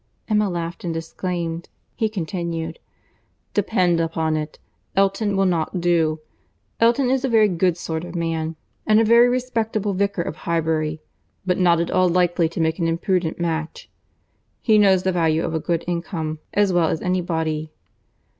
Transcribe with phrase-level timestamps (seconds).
[0.27, 1.69] Emma laughed and disclaimed.
[1.95, 2.79] He continued,
[3.53, 4.57] "Depend upon it,
[4.95, 6.19] Elton will not do.
[6.79, 8.55] Elton is a very good sort of man,
[8.87, 11.01] and a very respectable vicar of Highbury,
[11.45, 13.91] but not at all likely to make an imprudent match.
[14.63, 17.71] He knows the value of a good income as well as any body.